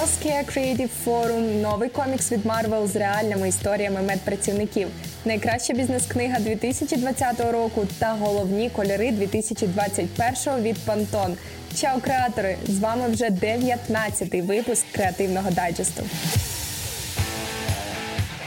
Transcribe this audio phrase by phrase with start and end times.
[0.00, 4.88] Healthcare Creative Forum– новий комікс від Marvel з реальними історіями медпрацівників,
[5.24, 11.36] найкраща бізнес-книга 2020 року та головні кольори 2021 від Pantone.
[11.74, 12.56] Ciao, креатори!
[12.68, 16.02] З вами вже 19-й випуск креативного дайджесту.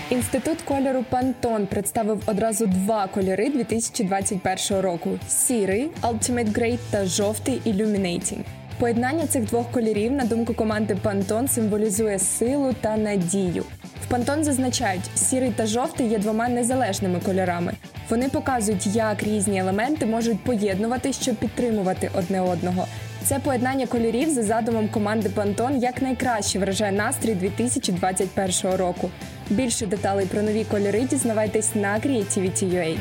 [0.09, 8.43] Інститут кольору Pantone представив одразу два кольори 2021 року: сірий Ultimate Grey та жовтий Illuminating.
[8.79, 13.64] Поєднання цих двох кольорів, на думку команди Pantone, символізує силу та надію.
[14.09, 17.73] В Pantone зазначають, сірий та жовтий є двома незалежними кольорами.
[18.09, 22.87] Вони показують, як різні елементи можуть поєднувати, щоб підтримувати одне одного.
[23.23, 29.09] Це поєднання кольорів за задумом команди Pantone якнайкраще вражає настрій 2021 року.
[29.50, 32.97] Більше деталей про нові кольори дізнавайтесь на Creativity.ua.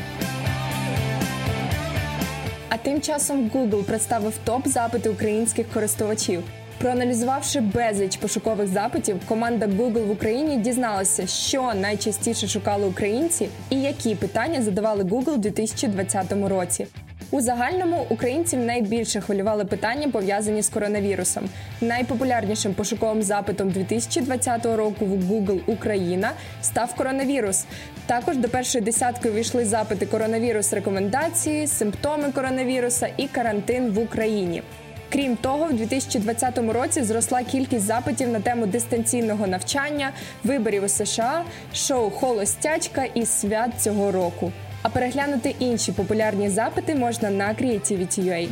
[2.83, 6.43] Тим часом Google представив топ запити українських користувачів.
[6.77, 14.15] Проаналізувавши безліч пошукових запитів, команда Google в Україні дізналася, що найчастіше шукали українці і які
[14.15, 16.87] питання задавали Google у 2020 році.
[17.33, 21.49] У загальному українців найбільше хвилювали питання, пов'язані з коронавірусом.
[21.81, 27.65] Найпопулярнішим пошуковим запитом 2020 року в Google Україна став коронавірус.
[28.05, 34.63] Також до першої десятки увійшли запити коронавірус рекомендації, симптоми коронавіруса і карантин в Україні.
[35.09, 40.11] Крім того, в 2020 році зросла кількість запитів на тему дистанційного навчання,
[40.43, 44.51] виборів у США, шоу Холостячка і свят цього року.
[44.83, 48.49] А переглянути інші популярні запити можна на Creativity.ua.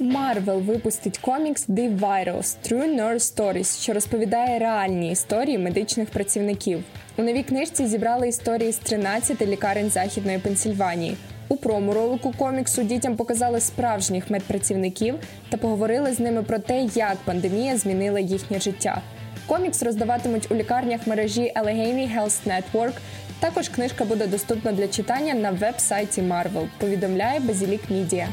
[0.00, 6.84] Marvel випустить комікс The Virals True Nurse Stories, що розповідає реальні історії медичних працівників.
[7.16, 11.16] У новій книжці зібрали історії з 13 лікарень Західної Пенсільванії.
[11.48, 15.14] У проморолику коміксу дітям показали справжніх медпрацівників
[15.48, 19.02] та поговорили з ними про те, як пандемія змінила їхнє життя.
[19.48, 22.92] Комікс роздаватимуть у лікарнях мережі Allegheny Health Network.
[23.40, 28.28] Також книжка буде доступна для читання на веб-сайті Marvel, повідомляє Базілік Мідія.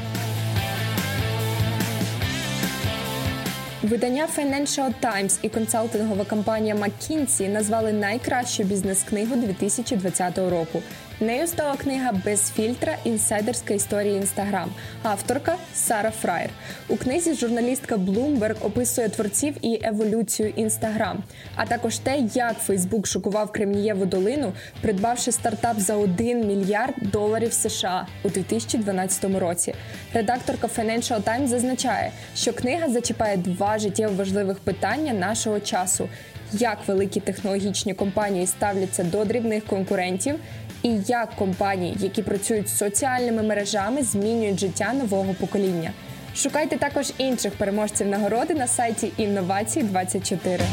[3.82, 10.82] Видання Financial Times і консалтингова компанія McKinsey назвали найкращу бізнес-книгу 2020 року.
[11.20, 14.70] Нею стала книга без фільтра інсайдерська історія інстаграм.
[15.02, 16.50] Авторка Сара Фраєр.
[16.88, 21.22] У книзі журналістка Bloomberg описує творців і еволюцію інстаграм,
[21.54, 28.06] а також те, як Фейсбук шокував Кремнієву долину, придбавши стартап за 1 мільярд доларів США
[28.24, 29.74] у 2012 році.
[30.14, 36.08] Редакторка Financial Times зазначає, що книга зачіпає два життєво важливих питання нашого часу:
[36.52, 40.34] як великі технологічні компанії ставляться до дрібних конкурентів
[40.86, 45.90] і як компанії, які працюють з соціальними мережами, змінюють життя нового покоління.
[46.36, 50.64] Шукайте також інших переможців нагороди на сайті Інновації 24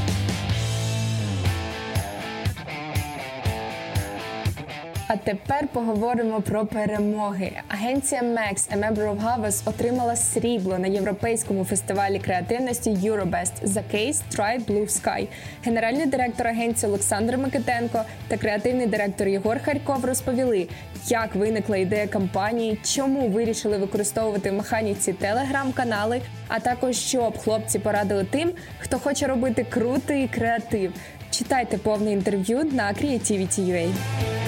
[5.08, 7.52] А тепер поговоримо про перемоги.
[7.68, 14.88] Агенція Max A Havas отримала срібло на європейському фестивалі креативності Eurobest за кейс Try Blue
[14.88, 15.28] Sky.
[15.66, 20.68] Генеральний директор агенції Олександр Микитенко та креативний директор Єгор Харьков розповіли,
[21.08, 28.24] як виникла ідея кампанії, чому вирішили використовувати в механіці телеграм-канали, а також щоб хлопці порадили
[28.24, 30.94] тим, хто хоче робити крутий креатив.
[31.30, 34.42] Читайте повне інтерв'ю на Creativity.ua.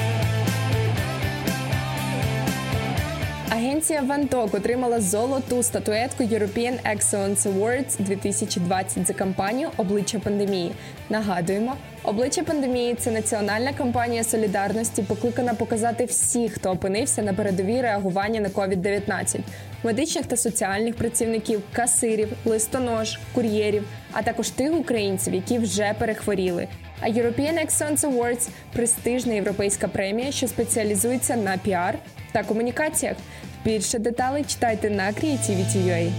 [3.50, 10.72] Агенція Ванток отримала золоту статуетку European Excellence Awards 2020 за кампанію Обличчя пандемії.
[11.10, 18.42] Нагадуємо, обличчя пандемії це національна кампанія солідарності, покликана показати всіх, хто опинився на передовій реагування
[18.42, 19.40] на COVID-19–
[19.84, 26.68] медичних та соціальних працівників, касирів, листонож, кур'єрів, а також тих українців, які вже перехворіли.
[27.02, 31.96] А European Excellence Awards– престижна європейська премія, що спеціалізується на піар
[32.36, 33.18] та комунікаціях.
[33.66, 36.12] Більше деталей читайте на Creativity.ua.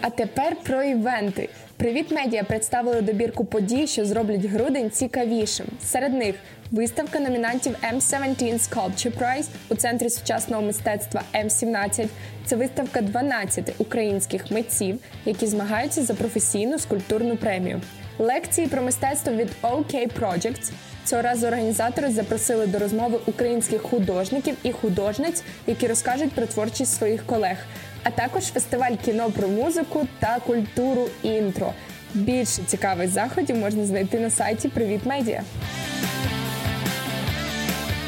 [0.00, 1.48] А тепер про івенти.
[1.76, 5.66] Привіт медіа представили добірку подій, що зроблять грудень цікавішим.
[5.84, 6.34] Серед них
[6.70, 12.06] виставка номінантів M17 Sculpture Prize у центрі сучасного мистецтва М17.
[12.44, 17.80] Це виставка 12 українських митців, які змагаються за професійну скульптурну премію.
[18.18, 20.72] Лекції про мистецтво від OK Projects.
[21.04, 27.26] Цього разу організатори запросили до розмови українських художників і художниць, які розкажуть про творчість своїх
[27.26, 27.56] колег,
[28.02, 31.72] а також фестиваль кіно про музику та культуру інтро.
[32.14, 35.42] Більше цікавих заходів можна знайти на сайті Привіт Медіа.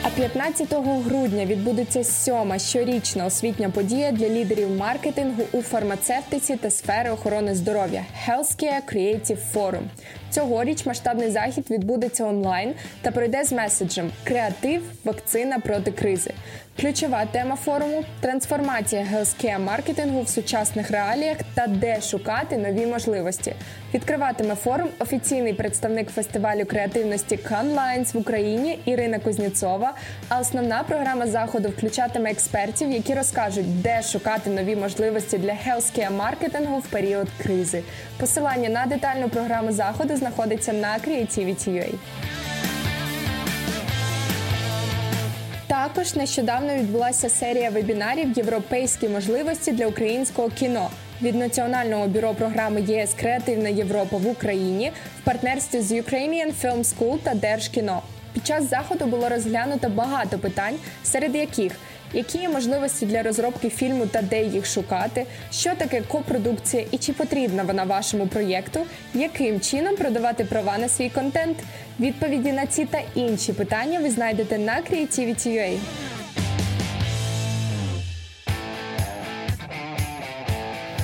[0.07, 0.73] А 15
[1.05, 8.05] грудня відбудеться сьома щорічна освітня подія для лідерів маркетингу у фармацевтиці та сфери охорони здоров'я
[8.29, 9.83] Healthcare Creative Forum.
[10.35, 16.31] Цьогоріч масштабний захід відбудеться онлайн та пройде з меседжем Креатив, вакцина проти кризи.
[16.81, 23.55] Ключова тема форуму трансформація гелскея маркетингу в сучасних реаліях та де шукати нові можливості.
[23.95, 29.95] Відкриватиме форум офіційний представник фестивалю креативності Canlines в Україні Ірина Кузнєцова.
[30.29, 36.79] А основна програма заходу включатиме експертів, які розкажуть, де шукати нові можливості для гелскея маркетингу
[36.79, 37.83] в період кризи.
[38.17, 41.95] Посилання на детальну програму заходу знаходиться на Creativity.ua.
[45.67, 50.91] Також нещодавно відбулася серія вебінарів Європейські можливості для українського кіно
[51.23, 57.19] від Національного бюро програми ЄС Креативна Європа в Україні в партнерстві з Ukrainian Film School
[57.19, 58.03] та Держкіно.
[58.33, 60.75] Під час заходу було розглянуто багато питань,
[61.05, 61.73] серед яких
[62.13, 67.13] які є можливості для розробки фільму та де їх шукати, що таке копродукція і чи
[67.13, 68.81] потрібна вона вашому проєкту,
[69.15, 71.57] яким чином продавати права на свій контент.
[72.01, 75.79] Відповіді на ці та інші питання ви знайдете на Creativity.ua.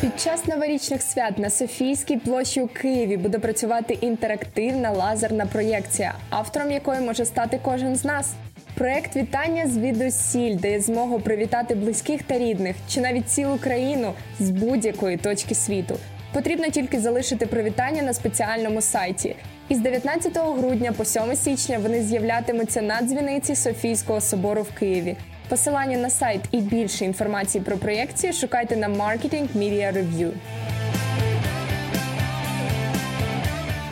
[0.00, 6.70] Під час новорічних свят на Софійській площі у Києві буде працювати інтерактивна лазерна проєкція, автором
[6.70, 8.34] якої може стати кожен з нас.
[8.74, 15.16] Проект вітання звідусіль дає змогу привітати близьких та рідних чи навіть цілу країну з будь-якої
[15.16, 15.96] точки світу.
[16.32, 19.36] Потрібно тільки залишити привітання на спеціальному сайті.
[19.68, 25.16] Із 19 грудня по 7 січня вони з'являтимуться на дзвіниці Софійського собору в Києві.
[25.48, 30.30] Посилання на сайт і більше інформації про проєкцію шукайте на Marketing Media Review.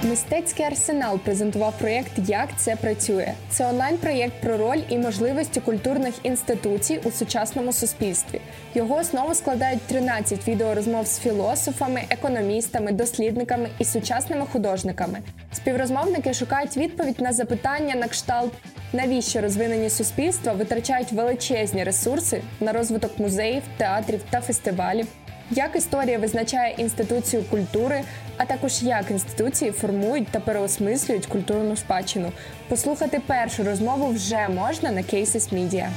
[0.09, 3.33] Мистецький арсенал презентував проєкт Як це працює.
[3.51, 8.41] Це онлайн-проєкт про роль і можливості культурних інституцій у сучасному суспільстві.
[8.75, 15.19] Його основу складають 13 відеорозмов з філософами, економістами, дослідниками і сучасними художниками.
[15.53, 18.53] Співрозмовники шукають відповідь на запитання на кшталт,
[18.93, 25.07] навіщо розвинені суспільства витрачають величезні ресурси на розвиток музеїв, театрів та фестивалів
[25.51, 28.03] як історія визначає інституцію культури,
[28.39, 32.33] а також як інституції формують та переосмислюють культурну спадщину.
[32.69, 35.89] Послухати першу розмову вже можна на Cases Media.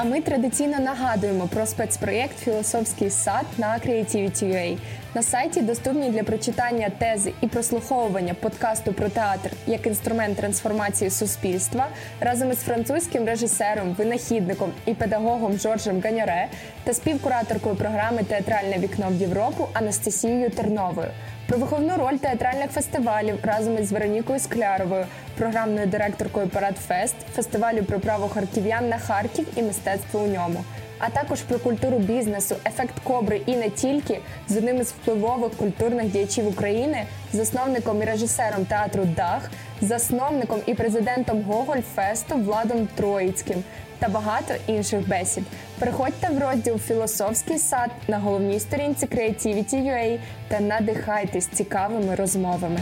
[0.00, 4.78] А ми традиційно нагадуємо про спецпроєкт Філософський сад на Creativity.ua.
[5.14, 11.86] На сайті доступні для прочитання тези і прослуховування подкасту про театр як інструмент трансформації суспільства
[12.20, 16.48] разом із французьким режисером, винахідником і педагогом Жоржем Ганьоре
[16.84, 21.08] та співкураторкою програми Театральне вікно в Європу Анастасією Терновою.
[21.48, 25.06] Про виховну роль театральних фестивалів разом із Веронікою Скляровою,
[25.38, 30.64] програмною директоркою Парадфест, фестивалю про право харків'ян на Харків і мистецтво у ньому
[30.98, 34.18] а також про культуру бізнесу, ефект кобри і не тільки
[34.48, 39.50] з одним із впливових культурних діячів України, засновником і режисером театру Дах,
[39.80, 43.64] засновником і президентом Гоголь Фесту Владом Троїцьким
[43.98, 45.44] та багато інших бесід.
[45.78, 52.80] Переходьте в розділ Філософський сад на головній сторінці Creativity.ua та надихайтесь цікавими розмовами.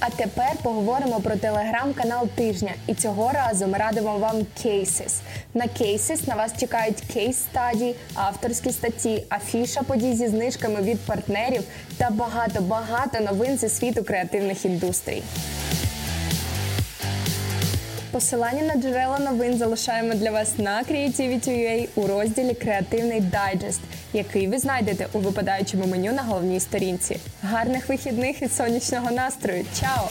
[0.00, 2.72] А тепер поговоримо про телеграм-канал тижня.
[2.86, 5.20] І цього разу ми радимо вам Cases.
[5.54, 11.62] На Cases на вас чекають кейс стадії, авторські статті, афіша подій зі знижками від партнерів
[11.96, 15.22] та багато-багато новин зі світу креативних індустрій.
[18.10, 23.80] Посилання на джерела новин залишаємо для вас на Creativity.ua у розділі Креативний дайджест,
[24.16, 27.16] який ви знайдете у випадаючому меню на головній сторінці.
[27.42, 29.64] Гарних вихідних і сонячного настрою!
[29.80, 30.08] Чао!